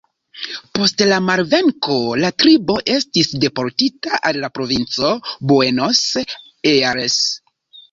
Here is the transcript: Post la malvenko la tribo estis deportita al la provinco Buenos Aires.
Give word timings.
Post 0.77 1.01
la 1.11 1.19
malvenko 1.25 1.97
la 2.21 2.31
tribo 2.43 2.79
estis 2.95 3.29
deportita 3.45 4.21
al 4.31 4.41
la 4.47 4.51
provinco 4.57 5.13
Buenos 5.53 6.03
Aires. 6.19 7.23